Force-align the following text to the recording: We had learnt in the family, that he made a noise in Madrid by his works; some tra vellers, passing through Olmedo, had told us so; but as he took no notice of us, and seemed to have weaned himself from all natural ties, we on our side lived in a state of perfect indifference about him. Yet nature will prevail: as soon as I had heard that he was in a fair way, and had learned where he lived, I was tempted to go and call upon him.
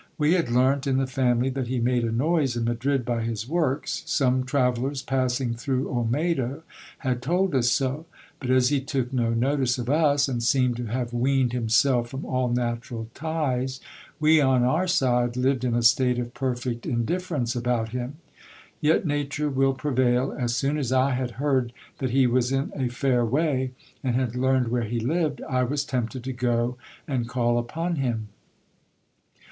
We 0.17 0.33
had 0.33 0.49
learnt 0.49 0.87
in 0.87 0.97
the 0.97 1.05
family, 1.05 1.51
that 1.51 1.67
he 1.67 1.77
made 1.79 2.03
a 2.03 2.11
noise 2.11 2.57
in 2.57 2.63
Madrid 2.63 3.05
by 3.05 3.21
his 3.21 3.47
works; 3.47 4.01
some 4.07 4.43
tra 4.43 4.71
vellers, 4.73 5.05
passing 5.05 5.53
through 5.53 5.89
Olmedo, 5.89 6.63
had 6.97 7.21
told 7.21 7.53
us 7.53 7.69
so; 7.71 8.07
but 8.39 8.49
as 8.49 8.69
he 8.69 8.81
took 8.81 9.13
no 9.13 9.29
notice 9.29 9.77
of 9.77 9.91
us, 9.91 10.27
and 10.27 10.41
seemed 10.41 10.75
to 10.77 10.85
have 10.85 11.13
weaned 11.13 11.53
himself 11.53 12.09
from 12.09 12.25
all 12.25 12.49
natural 12.49 13.09
ties, 13.13 13.79
we 14.19 14.41
on 14.41 14.63
our 14.63 14.87
side 14.87 15.37
lived 15.37 15.63
in 15.63 15.75
a 15.75 15.83
state 15.83 16.17
of 16.17 16.33
perfect 16.33 16.87
indifference 16.87 17.55
about 17.55 17.89
him. 17.89 18.15
Yet 18.79 19.05
nature 19.05 19.51
will 19.51 19.73
prevail: 19.75 20.33
as 20.35 20.55
soon 20.55 20.79
as 20.79 20.91
I 20.91 21.11
had 21.11 21.33
heard 21.37 21.73
that 21.99 22.09
he 22.09 22.25
was 22.25 22.51
in 22.51 22.71
a 22.75 22.89
fair 22.89 23.23
way, 23.23 23.73
and 24.03 24.15
had 24.15 24.33
learned 24.35 24.69
where 24.69 24.81
he 24.85 24.99
lived, 24.99 25.43
I 25.47 25.61
was 25.61 25.85
tempted 25.85 26.23
to 26.23 26.33
go 26.33 26.75
and 27.07 27.29
call 27.29 27.59
upon 27.59 27.97
him. 27.97 28.29